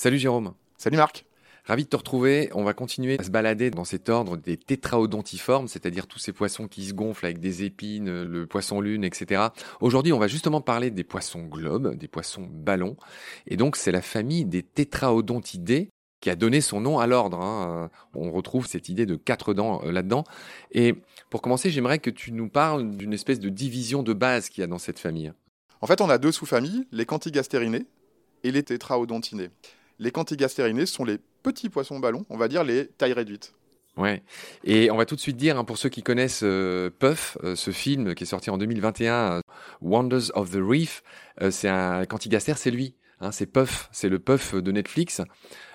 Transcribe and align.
Salut 0.00 0.16
Jérôme. 0.16 0.54
Salut 0.78 0.96
Marc. 0.96 1.26
Ravi 1.66 1.84
de 1.84 1.88
te 1.90 1.96
retrouver. 1.96 2.48
On 2.54 2.64
va 2.64 2.72
continuer 2.72 3.18
à 3.18 3.22
se 3.22 3.28
balader 3.28 3.70
dans 3.70 3.84
cet 3.84 4.08
ordre 4.08 4.38
des 4.38 4.56
tétraodontiformes, 4.56 5.68
c'est-à-dire 5.68 6.06
tous 6.06 6.18
ces 6.18 6.32
poissons 6.32 6.68
qui 6.68 6.86
se 6.86 6.94
gonflent 6.94 7.26
avec 7.26 7.38
des 7.38 7.64
épines, 7.64 8.22
le 8.22 8.46
poisson 8.46 8.80
lune, 8.80 9.04
etc. 9.04 9.48
Aujourd'hui, 9.82 10.14
on 10.14 10.18
va 10.18 10.26
justement 10.26 10.62
parler 10.62 10.90
des 10.90 11.04
poissons 11.04 11.42
globes, 11.42 11.96
des 11.96 12.08
poissons 12.08 12.48
ballons. 12.50 12.96
Et 13.46 13.58
donc, 13.58 13.76
c'est 13.76 13.92
la 13.92 14.00
famille 14.00 14.46
des 14.46 14.62
tétraodontidés 14.62 15.90
qui 16.20 16.30
a 16.30 16.36
donné 16.36 16.60
son 16.60 16.80
nom 16.80 16.98
à 16.98 17.06
l'ordre. 17.06 17.40
Hein. 17.40 17.90
On 18.14 18.30
retrouve 18.30 18.66
cette 18.66 18.88
idée 18.88 19.06
de 19.06 19.16
quatre 19.16 19.54
dents 19.54 19.82
euh, 19.84 19.92
là-dedans. 19.92 20.24
Et 20.72 20.94
pour 21.30 21.42
commencer, 21.42 21.70
j'aimerais 21.70 21.98
que 21.98 22.10
tu 22.10 22.32
nous 22.32 22.48
parles 22.48 22.96
d'une 22.96 23.12
espèce 23.12 23.40
de 23.40 23.48
division 23.48 24.02
de 24.02 24.12
base 24.12 24.48
qu'il 24.48 24.62
y 24.62 24.64
a 24.64 24.66
dans 24.66 24.78
cette 24.78 24.98
famille. 24.98 25.32
En 25.80 25.86
fait, 25.86 26.00
on 26.00 26.10
a 26.10 26.18
deux 26.18 26.32
sous-familles, 26.32 26.86
les 26.92 27.06
cantigastérinés 27.06 27.86
et 28.44 28.52
les 28.52 28.62
tétraodontinés. 28.62 29.50
Les 29.98 30.10
cantigastérinés 30.10 30.86
sont 30.86 31.04
les 31.04 31.18
petits 31.42 31.70
poissons 31.70 31.98
ballons, 31.98 32.26
on 32.28 32.36
va 32.36 32.48
dire 32.48 32.64
les 32.64 32.86
tailles 32.86 33.12
réduites. 33.12 33.54
Ouais. 33.96 34.22
Et 34.64 34.90
on 34.90 34.96
va 34.96 35.04
tout 35.04 35.16
de 35.16 35.20
suite 35.20 35.36
dire, 35.36 35.58
hein, 35.58 35.64
pour 35.64 35.76
ceux 35.76 35.88
qui 35.88 36.02
connaissent 36.02 36.42
euh, 36.42 36.90
Puff, 36.90 37.36
euh, 37.42 37.56
ce 37.56 37.70
film 37.70 38.14
qui 38.14 38.24
est 38.24 38.26
sorti 38.26 38.48
en 38.50 38.56
2021, 38.56 39.12
euh, 39.12 39.40
Wonders 39.80 40.30
of 40.34 40.50
the 40.50 40.60
Reef, 40.60 41.02
c'est 41.50 41.68
un 41.68 42.04
Cantigaster, 42.04 42.54
c'est 42.56 42.70
lui. 42.70 42.94
Hein, 43.20 43.32
c'est 43.32 43.46
Puff, 43.46 43.88
c'est 43.92 44.08
le 44.08 44.18
Puff 44.18 44.54
de 44.54 44.72
Netflix. 44.72 45.20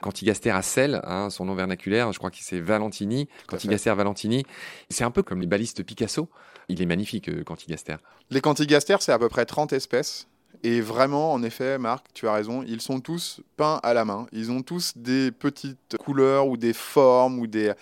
Cantigaster 0.01 0.49
à 0.49 0.61
sel, 0.61 1.01
hein, 1.03 1.29
son 1.29 1.45
nom 1.45 1.53
vernaculaire, 1.53 2.11
je 2.11 2.17
crois 2.17 2.31
que 2.31 2.37
c'est 2.39 2.59
Valentini, 2.59 3.29
Cantigaster 3.47 3.93
Valentini. 3.93 4.45
C'est 4.89 5.03
un 5.03 5.11
peu 5.11 5.21
comme 5.21 5.41
les 5.41 5.47
balistes 5.47 5.83
Picasso. 5.83 6.29
Il 6.69 6.81
est 6.81 6.87
magnifique, 6.87 7.43
Cantigaster. 7.43 7.97
Les 8.31 8.41
Cantigasters, 8.41 9.01
c'est 9.01 9.11
à 9.11 9.19
peu 9.19 9.29
près 9.29 9.45
30 9.45 9.73
espèces. 9.73 10.27
Et 10.63 10.81
vraiment, 10.81 11.33
en 11.33 11.43
effet, 11.43 11.77
Marc, 11.77 12.07
tu 12.13 12.27
as 12.27 12.33
raison, 12.33 12.63
ils 12.67 12.81
sont 12.81 12.99
tous 12.99 13.41
peints 13.57 13.79
à 13.83 13.93
la 13.93 14.05
main. 14.05 14.27
Ils 14.31 14.51
ont 14.51 14.61
tous 14.61 14.93
des 14.95 15.31
petites 15.31 15.97
couleurs 15.97 16.47
ou 16.47 16.57
des 16.57 16.73
formes 16.73 17.39
ou 17.39 17.47
des, 17.47 17.73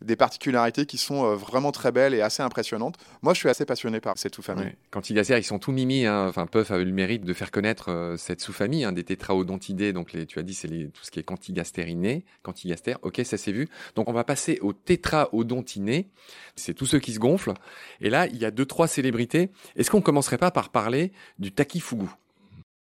des 0.00 0.16
particularités 0.16 0.86
qui 0.86 0.98
sont 0.98 1.24
euh, 1.24 1.34
vraiment 1.34 1.72
très 1.72 1.92
belles 1.92 2.14
et 2.14 2.20
assez 2.20 2.42
impressionnantes. 2.42 2.96
Moi, 3.22 3.34
je 3.34 3.38
suis 3.38 3.48
assez 3.48 3.64
passionné 3.64 4.00
par 4.00 4.18
cette 4.18 4.34
sous-famille. 4.34 4.74
Quand 4.90 5.10
ils 5.10 5.18
ils 5.18 5.44
sont 5.44 5.58
tout 5.58 5.72
mimi. 5.72 6.06
Hein. 6.06 6.26
Enfin, 6.28 6.46
Puff 6.46 6.70
a 6.70 6.78
eu 6.78 6.84
le 6.84 6.92
mérite 6.92 7.24
de 7.24 7.32
faire 7.32 7.50
connaître 7.50 7.90
euh, 7.90 8.16
cette 8.16 8.40
sous-famille 8.40 8.84
hein, 8.84 8.92
des 8.92 9.04
tétraodontidés. 9.04 9.92
Donc, 9.92 10.12
les, 10.12 10.26
tu 10.26 10.38
as 10.38 10.42
dit, 10.42 10.54
c'est 10.54 10.68
tout 10.68 11.04
ce 11.04 11.10
qui 11.10 11.20
est 11.20 11.24
cantigastériné, 11.24 12.24
cantigaster. 12.42 12.96
Ok, 13.02 13.20
ça 13.24 13.36
s'est 13.36 13.52
vu. 13.52 13.68
Donc, 13.94 14.08
on 14.08 14.12
va 14.12 14.24
passer 14.24 14.58
aux 14.62 14.72
tétraodontinés. 14.72 16.08
C'est 16.56 16.74
tous 16.74 16.86
ceux 16.86 16.98
qui 16.98 17.12
se 17.12 17.18
gonflent. 17.18 17.54
Et 18.00 18.10
là, 18.10 18.26
il 18.26 18.36
y 18.36 18.44
a 18.44 18.50
deux, 18.50 18.66
trois 18.66 18.88
célébrités. 18.88 19.50
Est-ce 19.76 19.90
qu'on 19.90 20.02
commencerait 20.02 20.38
pas 20.38 20.50
par 20.50 20.70
parler 20.70 21.12
du 21.38 21.52
takifugu? 21.52 22.06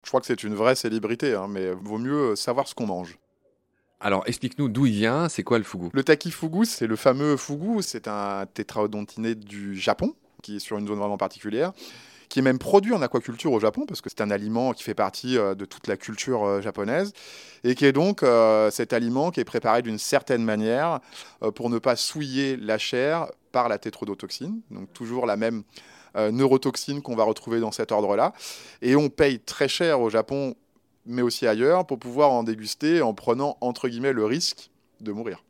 Je 0.04 0.10
crois 0.10 0.20
que 0.20 0.28
c'est 0.28 0.44
une 0.44 0.56
vraie 0.56 0.76
célébrité, 0.76 1.34
hein, 1.34 1.48
mais 1.50 1.72
vaut 1.72 1.98
mieux 1.98 2.36
savoir 2.36 2.68
ce 2.68 2.76
qu'on 2.76 2.88
mange. 2.88 3.18
Alors, 4.00 4.24
explique-nous 4.26 4.68
d'où 4.68 4.86
il 4.86 4.94
vient, 4.94 5.30
c'est 5.30 5.44
quoi 5.44 5.58
le 5.58 5.64
fugu? 5.64 5.88
Le 5.94 6.04
takifugu, 6.04 6.66
c'est 6.66 6.88
le 6.88 6.98
fameux 6.98 7.38
fugu, 7.38 7.82
c'est 7.82 8.10
un 8.10 8.46
tétraodontiné 8.54 9.34
du 9.34 9.78
Japon, 9.78 10.14
qui 10.42 10.58
est 10.58 10.60
sur 10.60 10.78
une 10.78 10.88
zone 10.88 11.00
vraiment 11.00 11.18
particulière, 11.18 11.72
qui 12.28 12.40
est 12.40 12.42
même 12.42 12.60
produit 12.60 12.94
en 12.94 13.02
aquaculture 13.02 13.54
au 13.54 13.62
Japon, 13.62 13.86
parce 13.88 14.02
que 14.02 14.10
c'est 14.10 14.20
un 14.20 14.30
aliment 14.30 14.74
qui 14.74 14.84
fait 14.84 14.94
partie 14.94 15.38
euh, 15.38 15.56
de 15.56 15.64
toute 15.64 15.88
la 15.88 15.96
culture 15.96 16.44
euh, 16.44 16.62
japonaise, 16.62 17.14
et 17.64 17.76
qui 17.76 17.86
est 17.86 17.94
donc 17.94 18.24
euh, 18.24 18.70
cet 18.72 18.92
aliment 18.92 19.32
qui 19.32 19.40
est 19.40 19.46
préparé 19.46 19.82
d'une 19.82 20.00
certaine 20.00 20.44
manière 20.44 21.00
pour 21.56 21.70
ne 21.70 21.80
pas 21.80 21.96
souiller 21.96 22.58
la 22.58 22.78
chair 22.78 23.28
par 23.54 23.70
la 23.70 23.78
tétrodotoxine, 23.78 24.60
donc 24.70 24.92
toujours 24.92 25.26
la 25.26 25.38
même 25.38 25.60
euh, 25.60 26.03
neurotoxines 26.16 27.02
qu'on 27.02 27.16
va 27.16 27.24
retrouver 27.24 27.60
dans 27.60 27.72
cet 27.72 27.92
ordre-là. 27.92 28.34
Et 28.82 28.96
on 28.96 29.10
paye 29.10 29.40
très 29.40 29.68
cher 29.68 30.00
au 30.02 30.10
Japon, 30.10 30.56
mais 31.06 31.22
aussi 31.22 31.48
ailleurs, 31.48 31.86
pour 31.86 32.00
pouvoir 32.00 32.32
en 32.32 32.44
déguster 32.44 33.02
en 33.02 33.14
prenant, 33.14 33.58
entre 33.62 33.90
guillemets, 33.90 34.14
le 34.14 34.26
risque 34.26 34.70
de 35.02 35.12
mourir. 35.12 35.44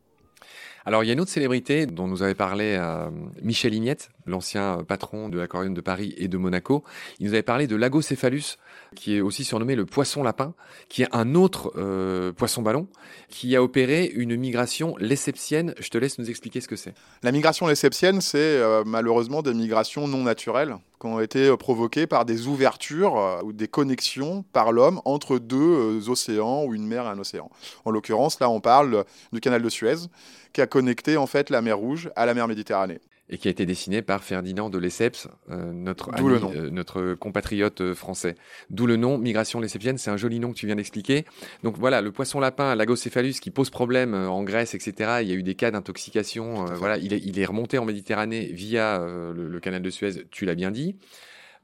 Alors, 0.85 1.03
il 1.03 1.07
y 1.07 1.09
a 1.12 1.13
une 1.13 1.22
autre 1.22 1.31
célébrité 1.31 1.85
dont 1.85 2.07
nous 2.07 2.23
avait 2.23 2.35
parlé 2.35 2.75
euh, 2.78 3.09
Michel 3.41 3.73
Ignette, 3.73 4.09
l'ancien 4.25 4.84
patron 4.88 5.29
de 5.29 5.38
l'aquarium 5.38 5.73
de 5.73 5.81
Paris 5.81 6.13
et 6.17 6.28
de 6.28 6.38
Monaco. 6.38 6.84
Il 7.19 7.28
nous 7.28 7.34
avait 7.34 7.44
parlé 7.44 7.67
de 7.67 7.75
l'agocéphalus, 7.75 8.57
qui 8.95 9.16
est 9.16 9.22
aussi 9.22 9.44
surnommé 9.44 9.75
le 9.75 9.85
poisson 9.85 10.23
lapin, 10.23 10.53
qui 10.89 11.03
est 11.03 11.07
un 11.11 11.35
autre 11.35 11.73
euh, 11.78 12.31
poisson 12.31 12.61
ballon, 12.61 12.88
qui 13.29 13.56
a 13.56 13.63
opéré 13.63 14.06
une 14.06 14.35
migration 14.35 14.95
lessepsienne. 14.97 15.73
Je 15.79 15.89
te 15.89 15.97
laisse 15.97 16.19
nous 16.19 16.29
expliquer 16.29 16.61
ce 16.61 16.67
que 16.67 16.75
c'est. 16.75 16.94
La 17.23 17.31
migration 17.31 17.67
lessepsienne, 17.67 18.22
c'est 18.22 18.38
euh, 18.38 18.84
malheureusement 18.85 19.41
des 19.41 19.53
migrations 19.53 20.07
non 20.07 20.23
naturelles 20.23 20.75
qui 21.00 21.07
ont 21.07 21.19
été 21.19 21.55
provoquées 21.57 22.07
par 22.07 22.23
des 22.23 22.47
ouvertures 22.47 23.41
ou 23.44 23.51
des 23.51 23.67
connexions 23.67 24.45
par 24.53 24.72
l'homme 24.72 25.01
entre 25.03 25.38
deux 25.38 26.09
océans 26.09 26.63
ou 26.63 26.73
une 26.73 26.88
mer 26.88 27.03
et 27.05 27.09
un 27.09 27.19
océan. 27.19 27.50
En 27.84 27.91
l'occurrence, 27.91 28.40
là, 28.40 28.50
on 28.50 28.61
parle 28.61 29.03
du 29.34 29.41
canal 29.41 29.61
de 29.61 29.69
Suez 29.69 30.07
qui 30.53 30.61
a 30.61 30.67
connecté 30.67 31.17
en 31.17 31.28
fait 31.28 31.50
la 31.50 31.61
mer 31.61 31.78
Rouge 31.78 32.09
à 32.16 32.25
la 32.25 32.34
mer 32.34 32.47
Méditerranée 32.47 33.00
et 33.29 33.38
qui 33.38 33.47
a 33.47 33.51
été 33.51 33.66
dessiné 33.66 34.01
par 34.01 34.23
Ferdinand 34.23 34.69
de 34.69 34.78
Lesseps, 34.78 35.28
euh, 35.50 35.72
notre, 35.72 36.09
euh, 36.09 36.69
notre 36.69 37.13
compatriote 37.13 37.81
euh, 37.81 37.95
français. 37.95 38.35
D'où 38.69 38.85
le 38.85 38.97
nom 38.97 39.17
Migration 39.17 39.61
lessepsienne, 39.61 39.97
c'est 39.97 40.11
un 40.11 40.17
joli 40.17 40.39
nom 40.39 40.51
que 40.51 40.57
tu 40.57 40.66
viens 40.66 40.75
d'expliquer. 40.75 41.25
Donc 41.63 41.78
voilà, 41.78 42.01
le 42.01 42.11
poisson 42.11 42.39
lapin, 42.39 42.75
lagocéphalus, 42.75 43.39
qui 43.39 43.50
pose 43.50 43.69
problème 43.69 44.13
en 44.13 44.44
Grèce, 44.44 44.75
etc. 44.75 45.19
Il 45.22 45.29
y 45.29 45.31
a 45.31 45.35
eu 45.35 45.44
des 45.44 45.56
cas 45.56 45.72
d'intoxication. 45.72 46.66
voilà, 46.75 46.97
il 46.97 47.13
est, 47.13 47.22
il 47.23 47.39
est, 47.39 47.45
remonté 47.45 47.78
en 47.78 47.85
Méditerranée 47.85 48.51
via 48.51 49.00
le, 49.00 49.59
canal 49.59 49.81
de 49.81 49.90
Suez, 49.90 50.25
tu 50.29 50.45
l'as 50.45 50.55
bien 50.55 50.72
dit. 50.72 50.95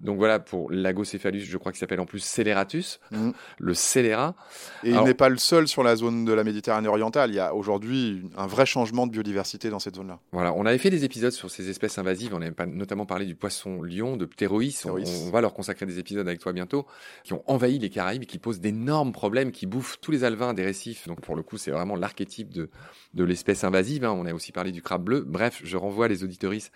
Donc 0.02 0.18
voilà, 0.18 0.40
pour 0.40 0.72
l'agocéphalus, 0.72 1.44
je 1.44 1.58
crois 1.58 1.72
qu'il 1.72 1.80
s'appelle 1.80 2.00
en 2.00 2.06
plus 2.06 2.20
Scélératus, 2.20 3.00
mm. 3.12 3.32
le 3.58 3.74
scélérat. 3.74 4.36
Et 4.84 4.92
il 4.92 5.04
n'est 5.04 5.14
pas 5.14 5.30
le 5.30 5.38
seul 5.38 5.68
sur 5.68 5.84
la 5.84 5.96
zone 5.96 6.24
de 6.24 6.32
la 6.32 6.44
Méditerranée 6.44 6.88
orientale. 6.88 7.32
Il 7.32 7.36
y 7.36 7.40
a 7.40 7.54
aujourd'hui 7.54 8.24
un 8.38 8.48
vrai 8.48 8.66
changement 8.66 9.08
de 9.08 9.12
biodiversité 9.12 9.70
dans 9.70 9.80
cette 9.80 9.96
zone-là. 9.96 10.20
Voilà, 10.32 10.54
on 10.54 10.66
avait 10.66 10.78
fait 10.78 10.90
des 10.90 11.04
épisodes 11.04 11.32
sur 11.32 11.52
ces 11.52 11.70
espèces 11.70 11.98
invasives. 11.98 12.34
On 12.34 12.42
avait 12.42 12.54
notamment 12.68 13.06
parlé 13.06 13.26
du 13.26 13.36
poisson 13.36 13.82
lion, 13.82 14.16
de 14.16 14.26
Ptéroïs. 14.26 14.86
On, 14.86 14.98
on, 14.98 15.30
va 15.32 15.42
leur 15.42 15.54
consacrer 15.54 15.86
des 15.86 16.00
épisodes 16.00 16.28
avec 16.28 16.40
toi 16.40 16.54
bientôt, 16.54 16.86
qui 17.24 17.34
ont 17.34 17.44
envahi 17.48 17.78
les 17.78 17.90
Caraïbes, 17.90 18.26
qui 18.26 18.40
posent 18.40 18.62
d'énormes 18.62 19.12
problèmes, 19.12 19.52
qui 19.52 19.66
bouffent 19.66 20.00
tous 20.00 20.12
les 20.12 20.24
alevins 20.24 20.54
des 20.54 20.64
récifs. 20.64 21.08
Donc 21.08 21.20
pour 21.20 21.36
le 21.36 21.44
coup, 21.44 21.58
c'est 21.58 21.72
vraiment 21.72 21.98
l'archétype 21.98 22.54
de, 22.54 22.70
de 23.14 23.24
l'espèce 23.26 23.66
invasive. 23.66 24.06
Hein. 24.06 24.16
On 24.18 24.26
a 24.26 24.34
aussi 24.34 24.54
parlé 24.54 24.72
du 24.72 24.82
crabe 24.82 25.04
bleu. 25.04 25.26
Bref, 25.28 25.62
je 25.64 25.76
renvoie 25.76 26.08
les 26.08 26.24
auditoristes 26.24 26.72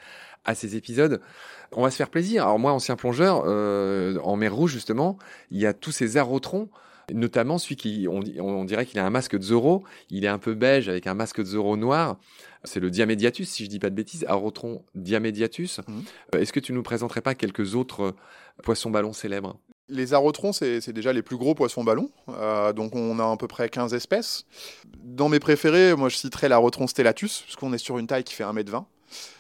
à 0.46 0.56
ces 0.56 0.76
épisodes. 0.76 1.22
On 1.72 1.84
va 1.84 1.92
se 1.92 1.96
faire 1.96 2.10
plaisir. 2.10 2.44
Alors 2.44 2.60
moi, 2.60 2.72
ancien 2.72 2.96
plongeur, 2.96 3.13
euh, 3.22 4.18
en 4.24 4.36
mer 4.36 4.54
Rouge 4.54 4.72
justement, 4.72 5.18
il 5.52 5.60
y 5.60 5.66
a 5.66 5.74
tous 5.74 5.92
ces 5.92 6.18
aérotrons 6.18 6.70
notamment 7.12 7.58
celui 7.58 7.76
qui, 7.76 8.08
on, 8.10 8.64
dirait 8.64 8.86
qu'il 8.86 8.98
a 8.98 9.06
un 9.06 9.10
masque 9.10 9.38
de 9.38 9.44
Zorro, 9.44 9.84
il 10.10 10.24
est 10.24 10.30
un 10.30 10.38
peu 10.38 10.54
beige 10.54 10.88
avec 10.88 11.06
un 11.06 11.14
masque 11.14 11.42
de 11.42 11.46
Zorro 11.46 11.76
noir, 11.76 12.18
c'est 12.64 12.80
le 12.80 12.90
Diamédiatus, 12.90 13.50
si 13.50 13.66
je 13.66 13.70
dis 13.70 13.80
pas 13.80 13.90
de 13.90 13.96
bêtises, 13.96 14.24
Aérotron 14.30 14.84
Diamédiatus. 14.96 15.80
Mmh. 15.80 16.00
Euh, 16.34 16.40
est-ce 16.40 16.54
que 16.54 16.62
tu 16.62 16.72
nous 16.72 16.82
présenterais 16.82 17.20
pas 17.20 17.36
quelques 17.36 17.76
autres 17.76 18.04
euh, 18.04 18.12
poissons 18.64 18.90
ballons 18.90 19.12
célèbres? 19.12 19.58
Les 19.90 20.14
arotrons, 20.14 20.54
c'est 20.54 20.94
déjà 20.94 21.12
les 21.12 21.22
plus 21.22 21.36
gros 21.36 21.56
poissons 21.56 21.84
ballons. 21.84 22.10
donc, 22.74 22.96
on 22.96 23.20
a 23.20 23.30
à 23.30 23.36
peu 23.36 23.50
près 23.50 23.68
15 23.68 23.94
espèces. 23.94 24.46
Dans 25.04 25.28
mes 25.28 25.40
préférés, 25.40 25.94
moi, 25.94 26.08
je 26.08 26.16
citerai 26.16 26.48
l'arotron 26.48 26.88
stellatus, 26.88 27.42
puisqu'on 27.42 27.74
est 27.74 27.78
sur 27.78 27.98
une 27.98 28.08
taille 28.08 28.24
qui 28.24 28.34
fait 28.34 28.46
1m20. 28.46 28.86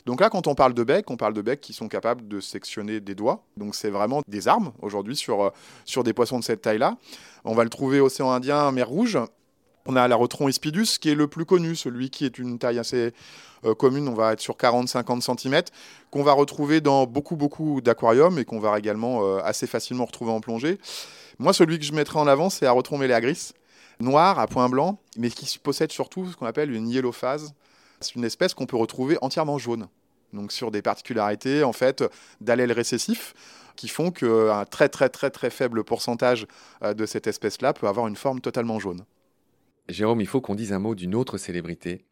Donc 0.06 0.22
là, 0.22 0.29
quand 0.29 0.47
on 0.47 0.56
parle 0.56 0.74
de 0.74 0.84
becs, 0.84 1.09
on 1.09 1.18
parle 1.18 1.34
de 1.34 1.41
becs 1.41 1.62
qui 1.62 1.74
sont 1.74 1.88
capables 1.88 2.28
de 2.28 2.40
sectionner 2.40 3.00
des 3.00 3.16
doigts. 3.16 3.44
Donc 3.57 3.75
c'est 3.75 3.90
vraiment 3.90 4.22
des 4.28 4.47
armes 4.47 4.74
aujourd'hui 4.81 5.16
sur, 5.16 5.44
euh, 5.44 5.50
sur 5.85 6.03
des 6.03 6.13
poissons 6.13 6.40
de 6.40 6.44
cette 6.44 6.62
taille-là. 6.62 6.97
On 7.44 7.53
va 7.53 7.63
le 7.63 7.69
trouver 7.69 8.00
océan 8.00 8.31
Indien, 8.31 8.72
mer 8.72 8.88
Rouge. 8.88 9.18
On 9.85 9.96
a 9.97 10.07
la 10.07 10.16
Rotron 10.16 10.47
ispidus 10.47 10.97
qui 11.00 11.09
est 11.09 11.16
le 11.16 11.28
plus 11.28 11.46
connu, 11.46 11.75
celui 11.75 12.09
qui 12.09 12.25
est 12.25 12.38
une 12.38 12.57
taille 12.57 12.79
assez 12.79 13.13
euh, 13.66 13.75
commune, 13.75 14.07
on 14.07 14.13
va 14.13 14.34
être 14.34 14.40
sur 14.40 14.56
40-50 14.56 15.38
cm, 15.38 15.63
qu'on 16.09 16.24
va 16.24 16.33
retrouver 16.33 16.80
dans 16.80 17.06
beaucoup 17.06 17.36
beaucoup 17.36 17.81
d'aquariums 17.81 18.39
et 18.39 18.45
qu'on 18.45 18.59
va 18.59 18.77
également 18.80 19.25
euh, 19.25 19.39
assez 19.44 19.68
facilement 19.68 20.06
retrouver 20.06 20.31
en 20.31 20.39
plongée. 20.39 20.80
Moi, 21.39 21.54
celui 21.54 21.80
que 21.80 21.86
je 21.86 21.94
mettrais 21.94 22.19
en 22.19 22.27
avant, 22.27 22.50
c'est 22.50 22.66
Arotron 22.66 23.00
gris, 23.00 23.51
noir 24.00 24.39
à 24.39 24.48
point 24.48 24.69
blanc, 24.69 25.00
mais 25.18 25.30
qui 25.30 25.57
possède 25.59 25.92
surtout 25.92 26.30
ce 26.30 26.36
qu'on 26.36 26.45
appelle 26.45 26.71
une 26.71 26.89
yellow-phase. 26.89 27.54
C'est 28.04 28.16
une 28.16 28.26
espèce 28.26 28.54
qu'on 28.54 28.66
peut 28.66 28.78
retrouver 28.78 29.18
entièrement 29.22 29.58
jaune. 29.58 29.88
Donc 30.34 30.52
sur 30.52 30.72
des 30.72 30.82
particularités 30.82 31.64
en 31.64 31.74
fait 31.74 32.04
d'allèles 32.42 32.72
récessifs 32.72 33.34
qui 33.76 33.88
font 33.88 34.12
qu'un 34.12 34.66
très 34.66 34.90
très 34.90 35.10
très 35.10 35.30
très 35.30 35.50
faible 35.50 35.84
pourcentage 35.84 36.48
euh, 36.84 36.94
de 36.94 37.06
cette 37.06 37.28
espèce-là 37.28 37.74
peut 37.74 37.88
avoir 37.88 38.08
une 38.08 38.16
forme 38.16 38.42
totalement 38.42 38.80
jaune. 38.80 39.06
Jérôme, 39.90 40.22
il 40.22 40.28
faut 40.28 40.42
qu'on 40.42 40.56
dise 40.56 40.74
un 40.74 40.80
mot 40.80 40.96
d'une 40.96 41.16
autre 41.16 41.38
célébrité 41.38 42.06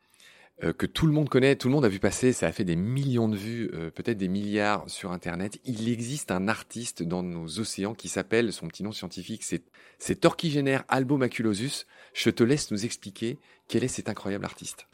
euh, 0.64 0.74
que 0.74 0.86
tout 0.86 1.08
le 1.08 1.14
monde 1.14 1.30
connaît, 1.30 1.56
tout 1.56 1.70
le 1.70 1.74
monde 1.74 1.86
a 1.86 1.90
vu 1.90 2.00
passer, 2.00 2.34
ça 2.34 2.48
a 2.48 2.52
fait 2.52 2.64
des 2.64 2.76
millions 2.76 3.28
de 3.28 3.36
vues, 3.36 3.72
euh, 3.74 3.90
peut-être 3.90 4.18
des 4.18 4.28
milliards 4.28 4.88
sur 4.88 5.12
Internet. 5.12 5.60
Il 5.66 5.90
existe 5.90 6.30
un 6.30 6.48
artiste 6.48 7.02
dans 7.02 7.24
nos 7.24 7.60
océans 7.60 7.96
qui 7.96 8.10
s'appelle, 8.10 8.54
son 8.54 8.68
petit 8.68 8.84
nom 8.84 8.92
scientifique, 8.92 9.44
c'est 9.44 10.16
Torquigénaire 10.20 10.84
albomaculosus. 10.88 11.88
Je 12.14 12.30
te 12.30 12.44
laisse 12.44 12.70
nous 12.70 12.86
expliquer 12.86 13.40
quel 13.68 13.84
est 13.84 13.88
cet 13.88 14.10
incroyable 14.10 14.46
artiste. 14.46 14.88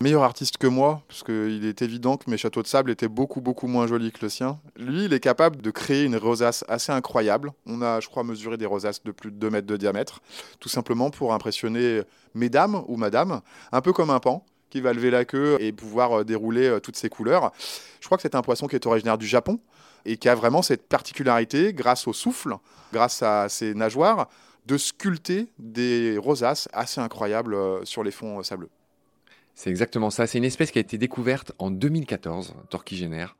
Meilleur 0.00 0.22
artiste 0.22 0.58
que 0.58 0.66
moi, 0.66 1.02
parce 1.08 1.22
qu'il 1.22 1.64
est 1.64 1.82
évident 1.82 2.16
que 2.16 2.30
mes 2.30 2.36
châteaux 2.36 2.62
de 2.62 2.66
sable 2.66 2.90
étaient 2.90 3.08
beaucoup, 3.08 3.40
beaucoup 3.40 3.66
moins 3.66 3.86
jolis 3.86 4.12
que 4.12 4.20
le 4.22 4.28
sien. 4.28 4.60
Lui, 4.76 5.04
il 5.04 5.12
est 5.12 5.20
capable 5.20 5.62
de 5.62 5.70
créer 5.70 6.04
une 6.04 6.16
rosace 6.16 6.64
assez 6.68 6.92
incroyable. 6.92 7.52
On 7.66 7.82
a, 7.82 8.00
je 8.00 8.08
crois, 8.08 8.24
mesuré 8.24 8.56
des 8.56 8.66
rosaces 8.66 9.02
de 9.02 9.12
plus 9.12 9.30
de 9.30 9.36
2 9.36 9.50
mètres 9.50 9.66
de 9.66 9.76
diamètre, 9.76 10.20
tout 10.60 10.68
simplement 10.68 11.10
pour 11.10 11.32
impressionner 11.32 12.02
mesdames 12.34 12.82
ou 12.88 12.96
madame, 12.96 13.40
un 13.72 13.80
peu 13.80 13.92
comme 13.92 14.10
un 14.10 14.20
pan 14.20 14.44
qui 14.74 14.80
va 14.80 14.92
lever 14.92 15.10
la 15.10 15.24
queue 15.24 15.56
et 15.60 15.70
pouvoir 15.70 16.20
euh, 16.20 16.24
dérouler 16.24 16.66
euh, 16.66 16.80
toutes 16.80 16.96
ses 16.96 17.08
couleurs. 17.08 17.52
Je 18.00 18.06
crois 18.06 18.18
que 18.18 18.22
c'est 18.22 18.34
un 18.34 18.42
poisson 18.42 18.66
qui 18.66 18.74
est 18.74 18.86
originaire 18.86 19.16
du 19.16 19.26
Japon 19.26 19.60
et 20.04 20.16
qui 20.16 20.28
a 20.28 20.34
vraiment 20.34 20.62
cette 20.62 20.88
particularité, 20.88 21.72
grâce 21.72 22.08
au 22.08 22.12
souffle, 22.12 22.56
grâce 22.92 23.22
à 23.22 23.48
ses 23.48 23.72
nageoires, 23.72 24.28
de 24.66 24.76
sculpter 24.76 25.46
des 25.60 26.18
rosaces 26.18 26.68
assez 26.72 27.00
incroyables 27.00 27.54
euh, 27.54 27.84
sur 27.84 28.02
les 28.02 28.10
fonds 28.10 28.42
sableux. 28.42 28.70
C'est 29.54 29.70
exactement 29.70 30.10
ça. 30.10 30.26
C'est 30.26 30.38
une 30.38 30.44
espèce 30.44 30.70
qui 30.70 30.78
a 30.78 30.80
été 30.80 30.98
découverte 30.98 31.52
en 31.58 31.70
2014, 31.70 32.54
Torquigénaire. 32.70 33.36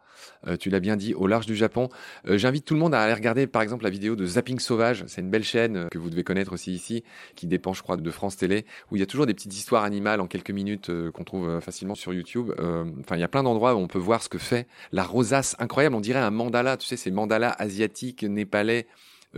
Euh, 0.47 0.57
tu 0.57 0.71
l'as 0.71 0.81
bien 0.81 0.97
dit, 0.97 1.15
au 1.15 1.27
large 1.27 1.47
du 1.47 1.57
Japon. 1.57 1.89
Euh, 2.29 2.39
j'invite 2.39 2.65
tout 2.65 2.75
le 2.75 2.81
monde 2.81 2.95
à 2.95 3.03
aller 3.03 3.15
regarder 3.15 3.47
par 3.47 3.63
exemple 3.63 3.85
la 3.85 3.91
vidéo 3.91 4.17
de 4.17 4.25
Zapping 4.25 4.59
Sauvage. 4.59 5.05
C'est 5.07 5.21
une 5.21 5.31
belle 5.31 5.45
chaîne 5.45 5.77
euh, 5.77 5.89
que 5.89 5.99
vous 5.99 6.11
devez 6.11 6.25
connaître 6.25 6.53
aussi 6.53 6.73
ici, 6.73 7.05
qui 7.35 7.47
dépend 7.47 7.73
je 7.73 7.83
crois 7.83 7.97
de 7.97 8.11
France 8.11 8.37
Télé, 8.37 8.65
où 8.91 8.97
il 8.97 9.01
y 9.01 9.03
a 9.03 9.07
toujours 9.07 9.27
des 9.27 9.35
petites 9.35 9.55
histoires 9.55 9.85
animales 9.85 10.21
en 10.21 10.27
quelques 10.27 10.51
minutes 10.51 10.91
qu'on 11.13 11.25
trouve 11.25 11.61
facilement 11.61 11.95
sur 11.95 12.13
YouTube. 12.13 12.53
Enfin, 12.59 13.17
il 13.17 13.21
y 13.21 13.25
a 13.25 13.29
plein 13.29 13.43
d'endroits 13.43 13.75
où 13.75 13.79
on 13.79 13.89
peut 13.89 13.99
voir 13.99 14.23
ce 14.23 14.29
que 14.29 14.39
fait 14.39 14.67
la 14.93 15.03
rosace 15.03 15.57
incroyable. 15.59 15.95
On 15.95 16.01
dirait 16.01 16.21
un 16.21 16.31
mandala, 16.31 16.77
tu 16.77 16.87
sais, 16.87 16.97
ces 16.97 17.11
mandalas 17.11 17.55
asiatiques, 17.59 18.23
népalais. 18.23 18.87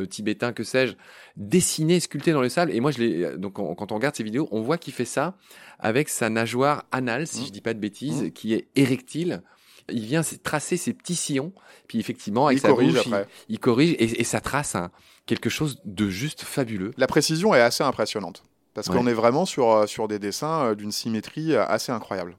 Tibétains, 0.05 0.53
que 0.53 0.65
sais-je, 0.65 0.95
dessinés, 1.37 2.01
sculptés 2.01 2.33
dans 2.33 2.43
le 2.43 2.49
sable. 2.49 2.73
Et 2.73 2.81
moi, 2.81 2.91
je 2.91 2.99
l'ai. 2.99 3.39
Donc, 3.39 3.55
quand 3.55 3.93
on 3.93 3.95
regarde 3.95 4.15
ces 4.15 4.25
vidéos, 4.25 4.49
on 4.51 4.63
voit 4.63 4.79
qu'il 4.79 4.93
fait 4.93 5.05
ça 5.05 5.35
avec 5.79 6.09
sa 6.09 6.29
nageoire 6.31 6.85
anale, 6.93 7.27
si 7.27 7.39
je 7.39 7.43
mmh. 7.43 7.47
je 7.47 7.53
dis 7.53 7.61
pas 7.61 7.75
de 7.75 7.79
bêtises, 7.79 8.23
mmh. 8.23 8.31
qui 8.33 8.55
est 8.55 8.69
érectile. 8.77 9.43
Il 9.89 10.05
vient 10.05 10.23
tracer 10.43 10.77
ses 10.77 10.93
petits 10.93 11.15
sillons, 11.15 11.53
puis 11.87 12.01
effectivement, 12.01 12.47
avec 12.47 12.59
il 12.59 12.61
sa 12.61 12.69
corrige 12.69 12.95
bouche, 12.95 13.09
il, 13.49 13.61
corrige 13.61 13.95
et, 13.99 14.25
ça 14.25 14.41
trace 14.41 14.77
quelque 15.27 15.49
chose 15.49 15.81
de 15.85 16.09
juste 16.09 16.43
fabuleux. 16.43 16.93
La 16.97 17.07
précision 17.07 17.55
est 17.55 17.61
assez 17.61 17.85
impressionnante, 17.85 18.43
parce 18.75 18.89
qu'on 18.89 19.07
est 19.07 19.13
vraiment 19.13 19.47
sur, 19.47 19.71
euh, 19.71 19.87
sur 19.87 20.09
des 20.09 20.19
dessins 20.19 20.65
euh, 20.65 20.75
d'une 20.75 20.91
symétrie 20.91 21.53
euh, 21.53 21.65
assez 21.67 21.93
incroyable. 21.93 22.37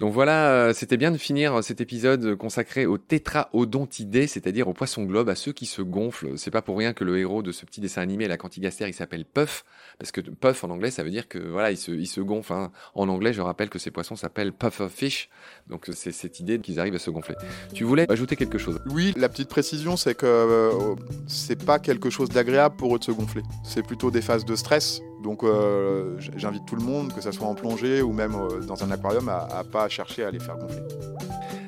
Donc 0.00 0.12
voilà, 0.12 0.50
euh, 0.50 0.72
c'était 0.72 0.96
bien 0.96 1.10
de 1.10 1.18
finir 1.18 1.62
cet 1.62 1.80
épisode 1.80 2.36
consacré 2.36 2.86
aux 2.86 2.98
tétraodontidés, 2.98 4.26
c'est-à-dire 4.26 4.68
aux 4.68 4.72
poissons 4.72 5.04
globes, 5.04 5.28
à 5.28 5.34
ceux 5.34 5.52
qui 5.52 5.66
se 5.66 5.82
gonflent. 5.82 6.36
C'est 6.36 6.50
pas 6.50 6.62
pour 6.62 6.76
rien 6.76 6.92
que 6.92 7.04
le 7.04 7.18
héros 7.18 7.42
de 7.42 7.52
ce 7.52 7.64
petit 7.64 7.80
dessin 7.80 8.02
animé, 8.02 8.28
la 8.28 8.36
Cantigaster, 8.36 8.86
il 8.88 8.94
s'appelle 8.94 9.24
Puff, 9.24 9.64
parce 9.98 10.12
que 10.12 10.20
Puff 10.20 10.64
en 10.64 10.70
anglais, 10.70 10.90
ça 10.90 11.02
veut 11.02 11.10
dire 11.10 11.28
que 11.28 11.38
voilà, 11.38 11.70
il 11.70 11.76
se, 11.76 11.92
il 11.92 12.06
se 12.06 12.20
gonfle. 12.20 12.52
Hein. 12.52 12.72
En 12.94 13.08
anglais, 13.08 13.32
je 13.32 13.40
rappelle 13.40 13.70
que 13.70 13.78
ces 13.78 13.90
poissons 13.90 14.16
s'appellent 14.16 14.52
Pufferfish, 14.52 15.28
donc 15.68 15.88
c'est 15.92 16.12
cette 16.12 16.40
idée 16.40 16.58
qu'ils 16.58 16.80
arrivent 16.80 16.94
à 16.94 16.98
se 16.98 17.10
gonfler. 17.10 17.36
Tu 17.74 17.84
voulais 17.84 18.10
ajouter 18.10 18.36
quelque 18.36 18.58
chose? 18.58 18.80
Oui, 18.90 19.12
la 19.16 19.28
petite 19.28 19.48
précision, 19.48 19.96
c'est 19.96 20.14
que 20.14 20.26
euh, 20.26 20.94
c'est 21.26 21.64
pas 21.64 21.78
quelque 21.78 22.10
chose 22.10 22.28
d'agréable 22.28 22.76
pour 22.76 22.94
eux 22.94 22.98
de 22.98 23.04
se 23.04 23.12
gonfler. 23.12 23.42
C'est 23.64 23.82
plutôt 23.82 24.10
des 24.10 24.22
phases 24.22 24.44
de 24.44 24.56
stress 24.56 25.00
donc 25.22 25.44
euh, 25.44 26.16
j'invite 26.36 26.66
tout 26.66 26.76
le 26.76 26.82
monde, 26.82 27.12
que 27.12 27.20
ce 27.20 27.32
soit 27.32 27.46
en 27.46 27.54
plongée 27.54 28.02
ou 28.02 28.12
même 28.12 28.34
euh, 28.34 28.60
dans 28.60 28.84
un 28.84 28.90
aquarium, 28.90 29.28
à, 29.28 29.48
à 29.50 29.64
pas 29.64 29.88
chercher 29.88 30.24
à 30.24 30.30
les 30.30 30.40
faire 30.40 30.56
gonfler. 30.56 30.82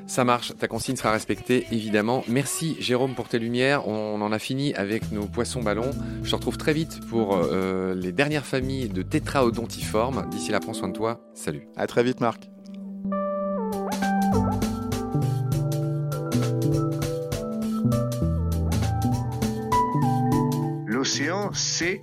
Ça 0.07 0.23
marche, 0.23 0.53
ta 0.59 0.69
consigne 0.69 0.97
sera 0.97 1.13
respectée 1.13 1.67
évidemment. 1.73 2.23
Merci 2.29 2.77
Jérôme 2.79 3.15
pour 3.15 3.27
tes 3.27 3.39
lumières. 3.39 3.89
On 3.89 4.21
en 4.21 4.33
a 4.33 4.39
fini 4.39 4.75
avec 4.75 5.11
nos 5.13 5.25
poissons 5.27 5.63
ballons. 5.63 5.91
Je 6.23 6.31
te 6.31 6.37
retrouve 6.37 6.59
très 6.59 6.75
vite 6.75 7.01
pour 7.09 7.35
euh, 7.35 7.95
les 7.95 8.13
dernières 8.13 8.45
familles 8.47 8.89
de 8.89 9.03
tétraodontiformes. 9.03 10.29
D'ici 10.31 10.53
là, 10.53 10.61
prends 10.61 10.75
soin 10.75 10.89
de 10.89 10.93
toi. 10.93 11.21
Salut. 11.35 11.67
À 11.77 11.87
très 11.87 12.05
vite 12.05 12.21
Marc. 12.21 12.49
L'océan, 20.87 21.51
c'est 21.53 22.03